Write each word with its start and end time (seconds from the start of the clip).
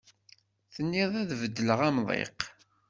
Tenniḍ 0.73 1.13
ad 1.21 1.31
beddleɣ 1.41 1.79
amḍiq 1.89 2.39